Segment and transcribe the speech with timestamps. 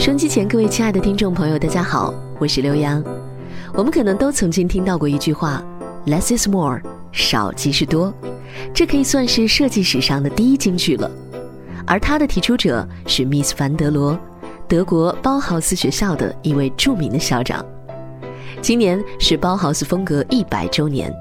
[0.00, 3.04] 收机前，各位亲爱的听众朋友，大家好，我是刘洋。
[3.74, 5.62] 我们可能都曾经听到过一句话
[6.06, 6.80] ：“Less is more，
[7.12, 8.10] 少即是多。”
[8.72, 11.10] 这可以算是设计史上的第一金句了。
[11.86, 14.18] 而它的提出者是 Miss 凡德罗，
[14.66, 17.62] 德国包豪斯学校的一位著名的校长。
[18.62, 21.14] 今年是包豪斯风格一百周年。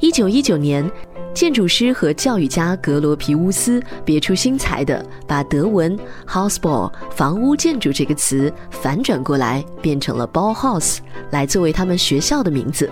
[0.00, 0.84] 一九一九年。
[1.32, 10.98] 建筑师和教育家格罗皮乌斯别出心裁地把德文 “houseball”（ 房屋建筑这个词反转过来，变成了 “Bauhaus”
[11.30, 12.90] 来作为他们学校的名字，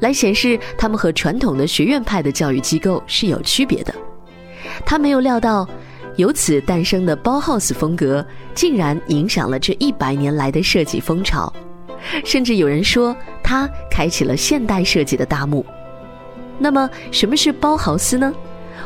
[0.00, 3.92] 来显示他们和传统的学院派的教育机构是有区别的。
[4.86, 5.68] 他没有料到，
[6.16, 11.52] 由此诞生的 Bauhaus 风格竟然影响了这一百年来的设计风潮，
[12.24, 15.66] 甚至有人说，它开启了现代设计的大幕。
[16.60, 18.32] 那么什么是包豪斯呢？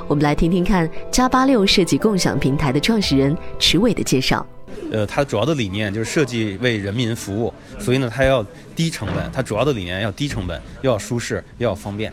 [0.07, 4.47] 我们来听听看加八六设计共享平台的创始人池伟的介绍。
[4.93, 9.29] 呃，它主要的理念就是设计为人民服务，所以呢，它要低成本。
[9.33, 12.13] 它主要的理念要低成本，又要舒适，又要方便，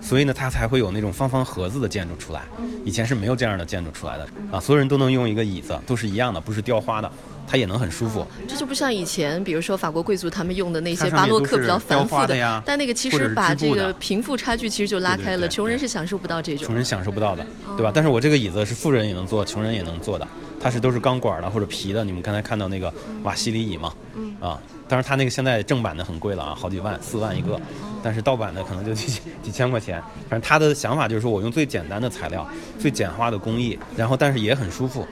[0.00, 2.42] 所以呢，它才会有那种方方盒子的建筑出来。
[2.84, 7.10] 以前是没有这样的建筑出来的啊，所有人都能用一个椅子，都是一样的，不是雕花的。
[7.46, 12.62] 它也能很舒服，这就不像以前，比如说法国贵族他们用的那些巴洛克比较繁复的呀。
[12.66, 16.66] 但那个其实把这个贫富差距其实就拉开了，穷人是享受不到这种。
[16.66, 17.92] 穷人享受不到的，对吧？
[17.94, 20.26] 但是我这个椅子是富人也能坐，穷人也能坐的，
[20.60, 22.04] 它是都是钢管的或者皮的。
[22.04, 23.92] 你们刚才看到那个瓦西里椅嘛，
[24.40, 24.58] 啊，
[24.88, 27.60] 当然它那个现在正版的很贵了啊，好几万，四万一个，
[28.02, 30.02] 但是盗版的可能就几几千块钱。
[30.28, 32.46] 反正他的想法就是说我用最简单的材料，
[32.78, 35.06] 最简化的工艺，然后但是也很舒服。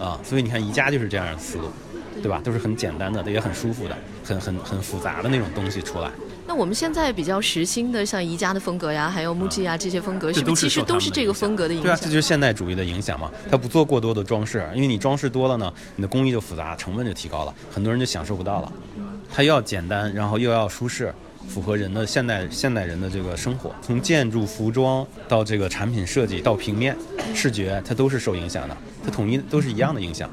[0.00, 1.68] 啊，所以你看宜家就是这样的思路，
[2.22, 2.40] 对吧？
[2.42, 6.10] 都是很简单的，也很舒服的，很很很复杂的那种东西出来。
[6.46, 11.84] 那我们现在比较时兴的，像宜家的风格呀，还有木吉啊这些风格，是不是其实都是这个风格的影响？
[11.84, 13.30] 对啊，这就是现代主义的影响嘛。
[13.50, 18.72] 它不做过多的装饰，因为你装饰多了呢，你的工艺就复杂，成本就提高了，很多人就享受不到了。
[19.32, 21.14] 它又要简单，然后又要舒适。
[21.48, 26.96] 符合人的现代现代人的这个生活，从建筑、服装到这个产品设计到平面
[27.34, 30.30] 视觉，它都是受影响的，它统一都是一样的影响。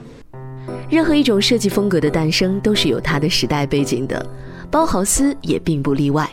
[0.90, 4.26] 任何一种设计风格的诞生都是有它的时代背景的，
[4.70, 6.30] 包豪斯也并不例外。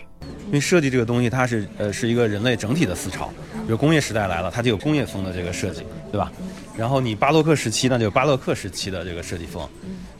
[0.46, 3.32] 因为设计这个东西，它是呃是一个人类整体的思潮。
[3.66, 5.82] 比如工业时代来了，它就有工业风的这个设计，
[6.12, 6.30] 对吧？
[6.76, 9.66] 然后你巴洛克时期，那就有巴洛克时期的这个设计风。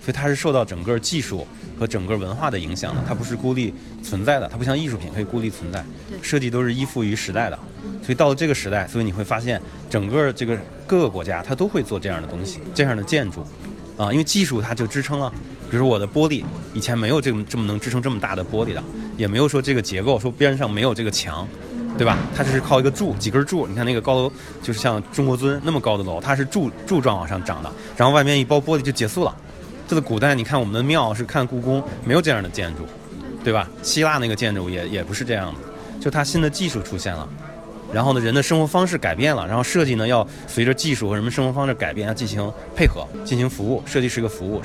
[0.04, 1.47] 所以它是受到整个技术
[1.78, 3.72] 和整个文化的影响的，它不是孤立
[4.03, 5.82] 存在的，它不像艺术品可以孤立存在，
[6.20, 7.59] 设计都是依附于时代的。
[8.03, 13.41] 所以到了这个时代，所以你会发现整个这个各个国家它都会做这样的东西，这样的建筑，
[13.97, 15.32] 啊，因为技术它就支撑了。
[15.70, 16.44] 比如说我的玻璃，
[16.75, 18.84] 以前没有这么这么能支撑这么大的玻璃的，
[19.16, 21.48] 也没有说这个结构说边上没有这个墙，
[21.97, 22.19] 对吧？
[22.36, 24.32] 它就是靠一个柱几根柱，你看那个高楼
[24.62, 29.34] 就是像中国尊那么高的楼，它是柱柱状往上涨的，然后外面一包玻璃就结束了。
[29.87, 32.84] 这个古代，你看我们的庙是看故宫，没有这样的建筑，
[33.45, 33.69] 对吧？
[33.83, 35.61] 希腊那个建筑也也不是这样的，
[36.00, 37.28] 就它新的技术出现了，
[37.93, 43.83] 然后呢，人的生活方式改变了，然后设计呢要随着技术和人们生活方式改变要进行配合，进行服务。
[43.84, 44.62] 设计是个服务。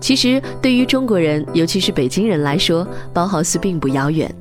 [0.00, 4.32] 其实对于中国人，尤其是北京人来说，包豪斯并不遥远。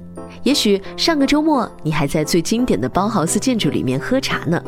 [0.44, 4.62] 也许上个周末你还在最经典的包豪斯建筑里面喝茶呢。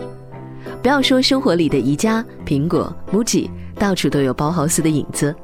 [0.81, 3.49] 不要说生活里的宜家、苹果、MUJI。
[3.77, 5.35] 到处都有包豪斯的影子，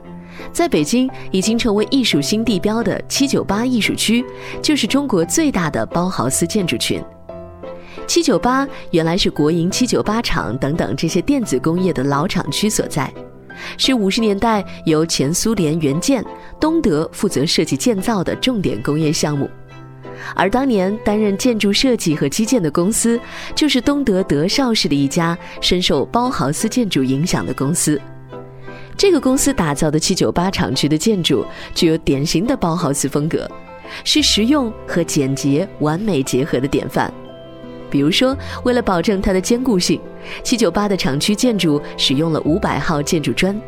[0.51, 4.25] 在北京已经成为艺术新地标的七九八艺术区，
[4.61, 7.01] 就是中国最大的包豪斯建筑群。
[8.07, 13.13] 七九八原来是国营七九八厂等等这些电子工业的老厂区所在，
[13.77, 16.25] 是五十年代由前苏联援建
[16.59, 19.49] 东德负责设计建造的重点工业项目，
[20.35, 23.19] 而当年担任建筑设计和基建的公司，
[23.55, 28.01] 就是东德德绍市的一家深受包豪斯建筑影响的公司。
[28.97, 33.50] 这个公司打造的七九八厂区的建筑具有典型的包豪斯风格，
[34.03, 37.12] 是实用和简洁完美结合的典范。
[37.90, 40.00] 比如说，为了保证它的坚固性，
[40.44, 43.59] 七九八的厂区建筑使用了五百号建筑砖，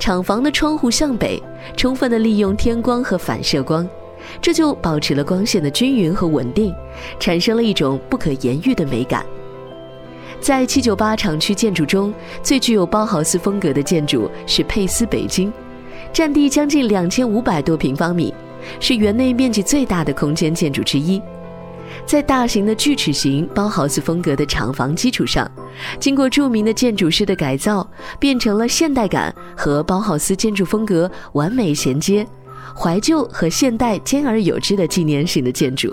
[0.00, 1.40] 厂房的窗户向北，
[1.76, 3.88] 充分的利用天光和反射光，
[4.40, 6.74] 这就保持了光线的均匀和稳定，
[7.20, 9.24] 产生了一种不可言喻的美感。
[10.40, 12.12] 在七九八厂区建筑中，
[12.42, 15.52] 最具有包豪斯风格的建筑是佩斯北京，
[16.12, 18.32] 占地将近两千五百多平方米，
[18.80, 21.20] 是园内面积最大的空间建筑之一。
[22.06, 25.50] 在大型的锯齿形包豪斯风格的厂房基础上，
[25.98, 27.86] 经过著名的建筑师的改造，
[28.18, 32.26] 变成了现代感和包豪斯建筑风格完美衔接、
[32.74, 35.92] 怀旧和现代兼而有之的纪念性的建筑。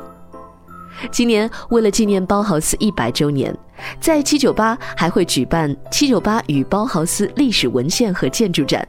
[1.12, 3.56] 今年为了纪念包豪斯一百周年，
[4.00, 8.88] 在七九八还会举办七九八与包豪斯历史文献和建筑展。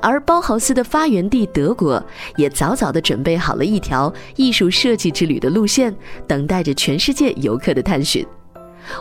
[0.00, 2.02] 而包豪斯的发源地德国
[2.36, 5.94] 也早早的准备好了一条艺术设计之旅的路线，
[6.26, 8.26] 等待着全世界游客的探寻。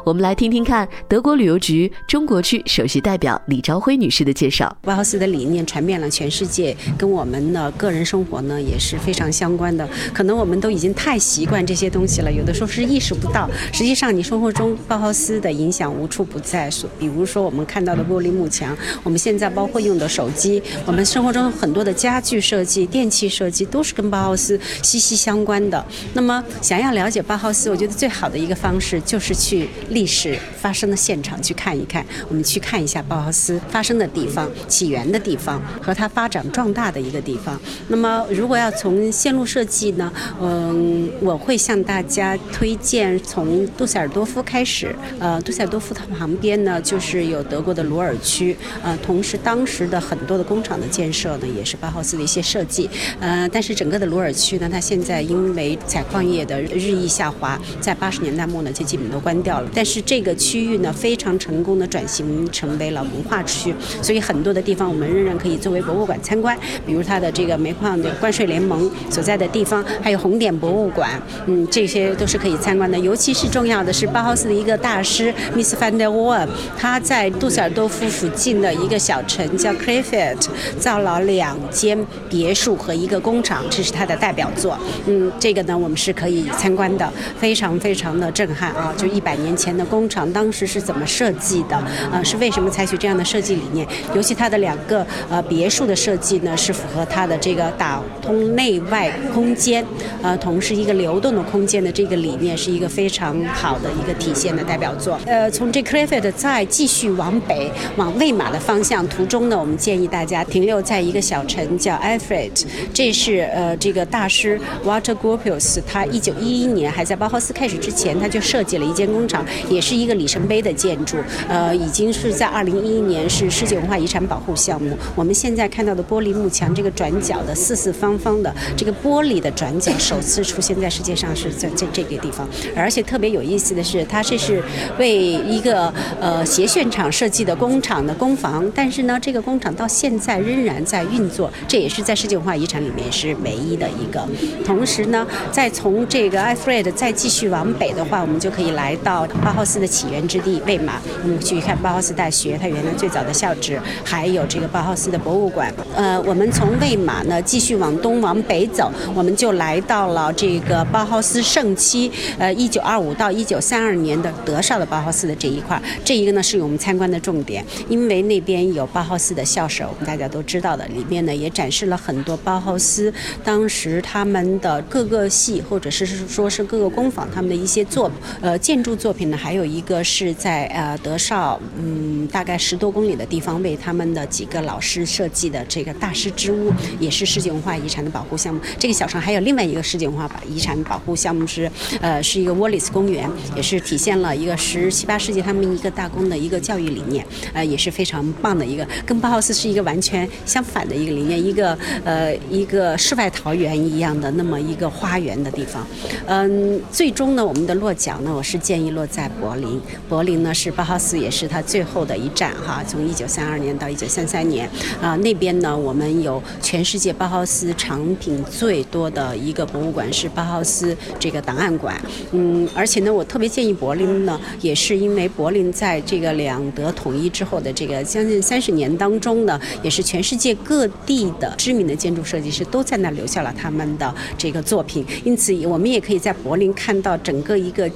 [0.03, 4.75] 我们来听听看德国旅游局中国区首席代表李朝辉女士的介绍。
[4.81, 9.87] 包豪斯的理念传遍了全世界，跟我们的个人生活呢也是非常相关的。
[10.13, 13.49] 可能我们都已经太习惯这些东西了，有的时候是意识不到。
[13.71, 16.69] 实际上，你生活中包豪斯的影响无处不在。
[16.97, 25.85] 比如说我们看到的玻璃幕墙，我们现在包括用的手机，我们生活中很多的家具设计、电器设计都是跟包豪斯息息相关的。
[26.13, 29.67] 那么，想要了解包豪斯，我觉得最好的一个方式就是去。
[29.89, 37.59] 历史发生的现场去看一看，我们去看一下包豪斯发生的地方、起源的地方和它发展壮大的一个地方。
[37.87, 40.11] 那么，如果要从线路设计呢，
[40.41, 44.95] 嗯，我会向大家推荐从杜塞尔多夫开始。
[45.19, 48.55] 呃，杜塞尔多夫它旁边呢，就是有德国的鲁尔区。
[48.81, 52.89] 呃，同时当时的很多的工厂的建设呢，也是包豪斯的一些设计。
[53.19, 59.62] 呃，但是整个的鲁尔区呢，它现在因为采矿业的日益下滑，在八十年代末呢，就基本都关掉了。
[59.73, 72.97] 但是这个区域呢，非常成功的转型成为了文化区，所以很多的地方我们仍然可以作为博物馆参观，比如它的这个煤矿的关税联盟所在的地方，还有红点博物馆，嗯，这些都是可以参观的。
[72.99, 80.49] 尤其是重要的是包豪斯的一个大师 Miss van der Waal，他在杜塞尔多夫附近的一个小城叫 k r a f e t
[80.79, 81.97] 造了两间
[82.29, 84.77] 别墅和一个工厂，这是他的代表作。
[85.05, 88.93] 嗯，这个呢我们是可以参观的，非常非常的震撼啊！
[88.97, 89.73] 就一百年前。
[89.73, 91.75] 的工厂当时是怎么设计的？
[92.11, 93.87] 呃，是为什么采取这样的设计理念？
[94.13, 99.83] 尤其它的两个呃别墅的设计呢，是符合它的这个打通内外空间，
[100.21, 105.19] 呃，同时一个流动的空间的这个理念，是一个非常好的一个体现的代表作。
[105.25, 115.15] 呃，从这 c r a f e t 再继续往北往魏玛的方向，途中呢，我们建议大家停留在一个小城叫 a l f r e d 这是呃这个大师 Walter
[115.15, 119.42] Gropius，他一九一一年还在包豪斯开始之前，他就设计了一间工厂。
[119.69, 121.17] 也是一个里程碑的建筑，
[121.47, 124.97] 呃，已经是在二零一一年是世界文化遗产保护项目。
[125.15, 132.47] 我们现在看到的玻璃幕墙，这个转角的四四方方的这个玻璃的转角，首次出现在世界上是在这这个地方。
[132.75, 134.61] 而且特别有意思的是，它这是
[134.97, 144.27] 为一个呃鞋楦厂设计的工厂的工房，但是呢，这个工厂到现在仍然在运作，这也是在世界文化遗产里面是唯一的一个。
[144.65, 149.27] 同时呢，再从这个艾弗瑞德再继续往北的话，我们就可以来到。
[149.43, 150.93] 包豪斯的起源之地魏玛，
[151.23, 155.73] 我们去看包豪斯大学，它原来最早的校址，还有这个包豪斯的博物馆。
[155.95, 165.81] 呃，我们从魏玛呢继续往东往北走，我们就来到了这个包豪斯盛期，呃，一九二五到一九三二年的德绍的包豪斯的这一块。
[166.05, 173.13] 这一个呢是我们参观的重点，因为那边有包豪斯的校舍，我们大家都知道的，里面呢也展示了很多包豪斯
[173.43, 178.09] 当时他们的各个系或者是说是各个工坊他们的一些作
[178.39, 179.22] 呃建筑作品。
[179.31, 188.59] 还有一个是在呃德绍，嗯，大概十多公里的地方，为他们的几个老师设计的这个大师之屋，也是世界文化遗产的保护项目。
[188.79, 191.71] 这个小城还有另外一个世界文化遗产保护项目是，
[192.01, 205.85] 呃，是一个沃里斯公园，也是体现了一个十七八世纪他们一个大公的一个教育理念，呃，也是非常棒的一个，跟包豪斯是一个完全相反的一个理念，一个呃一个世外桃源一样的那么一个花园的地方。
[206.25, 209.29] 嗯，最终呢，我们的落脚呢，我是建议落在。
[209.43, 212.81] 柏林，柏林呢是包豪斯，也是他最后的一站哈。
[212.87, 214.69] 从一九三二年到一九三三年，
[215.01, 221.99] 啊，那边呢我们有全世界包豪斯藏品最多的一个博物馆是包豪斯这个档案馆。
[222.31, 235.05] 嗯，而且呢，我特别建议柏林呢，也是因为柏林在这个两德统一之后的这个将近三十年当中呢，也是全世界各地的知名的建筑设计师都在那留下了他们的这个作品。
[235.25, 237.89] 因此，我们也可以在柏林看到整个一个。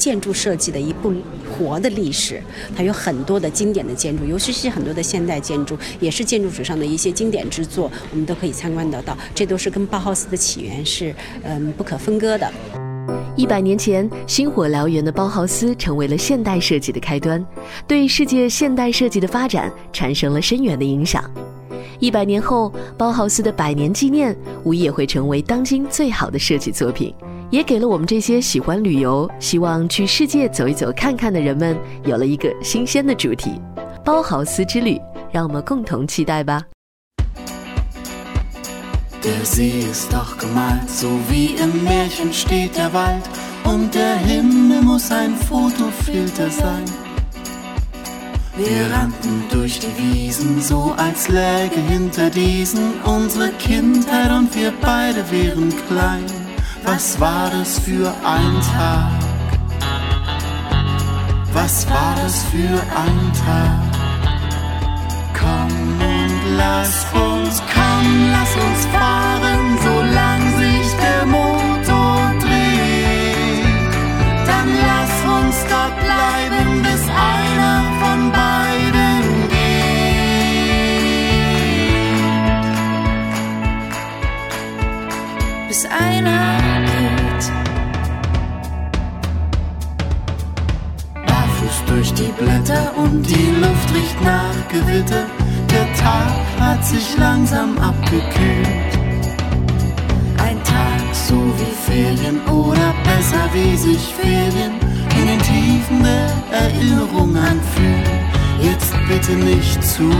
[0.00, 1.12] 建筑设计的一部
[1.52, 2.42] 活的历史，
[2.74, 9.14] 它有很多的经典的建筑，尤其是很多的现代建筑，也是建筑史上的一些经典之作，我们都可以参观得到。
[9.34, 12.50] 这都是跟包豪斯的起源是嗯不可分割的。
[13.36, 17.44] 一百年前，星火燎原的包豪斯成为了现代设计的开端，
[17.86, 21.22] 对世界现代设计的发展产生了深远的影响。
[21.98, 27.14] 一百年后，包豪斯的百年纪念无疑也会成为当今最好的设计作品。
[27.50, 33.60] 也给了我们这些喜欢旅游、希望去世界走一走、看看的人们，有了一个新鲜的主题——
[34.04, 34.98] 包豪斯之旅。
[35.32, 36.62] 让我们共同期待吧。
[48.58, 55.72] Wir rannten durch die Wiesen, so als läge hinter diesen unsere Kindheit und wir beide wären
[55.88, 56.39] klein.
[56.84, 59.10] Was war das für ein Tag?
[61.52, 63.90] Was war das für ein Tag?
[65.38, 73.92] Komm und lass uns, komm, lass uns fahren, solang sich der Motor dreht.
[74.46, 80.08] Dann lass uns dort bleiben, bis einer von beiden geht.
[85.68, 86.59] Bis einer
[87.40, 87.52] geht.
[91.26, 95.26] Barfuß durch die Blätter und die Luft riecht nach Gewitter.
[95.70, 98.98] Der Tag hat sich langsam abgekühlt.
[100.38, 104.72] Ein Tag so wie Ferien oder besser wie sich Ferien
[105.20, 108.04] in den Tiefen der Erinnerung anfühlen.
[108.60, 110.10] Jetzt bitte nicht zurück.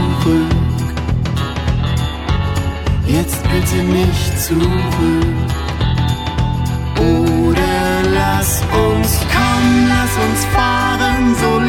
[3.07, 5.70] Jetzt bitte nicht zurück.
[8.51, 11.60] Lass uns, komm, lass uns fahren, solang